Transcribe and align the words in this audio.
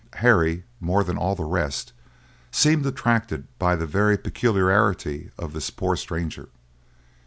Harry, 0.13 0.63
more 0.79 1.03
than 1.03 1.15
all 1.15 1.35
the 1.35 1.43
rest, 1.43 1.93
seemed 2.49 2.83
attracted 2.87 3.45
by 3.59 3.75
the 3.75 3.85
very 3.85 4.17
peculiarity 4.17 5.29
of 5.37 5.53
this 5.53 5.69
poor 5.69 5.95
stranger. 5.95 6.49